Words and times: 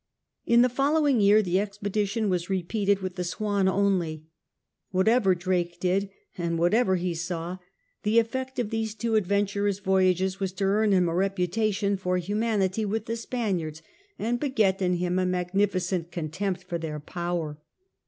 In 0.47 0.63
the 0.63 0.67
following 0.67 1.21
year 1.21 1.43
the 1.43 1.59
expedition 1.59 2.27
was 2.27 2.49
repeated 2.49 3.01
with 3.01 3.17
the 3.17 3.23
Smin 3.23 3.67
only. 3.67 4.25
Whatever 4.89 5.35
Drake 5.35 5.79
did 5.79 6.09
and 6.35 6.57
whatever 6.57 6.95
he 6.95 7.13
saw, 7.13 7.59
the 8.01 8.17
efi*ect 8.17 8.57
of 8.57 8.71
these 8.71 8.95
two 8.95 9.13
adventurous 9.13 9.77
voyages 9.77 10.39
was 10.39 10.53
to 10.53 10.63
earn 10.63 10.91
him 10.91 11.07
a 11.07 11.13
reputation 11.13 11.97
for 11.97 12.17
humanity 12.17 12.83
with 12.83 13.05
the 13.05 13.15
Spaniards 13.15 13.83
and 14.17 14.39
beget 14.39 14.81
in 14.81 14.95
him 14.95 15.19
a 15.19 15.25
magnificent 15.27 16.11
contempt 16.11 16.63
for 16.63 16.79
their 16.79 16.99
power. 16.99 17.59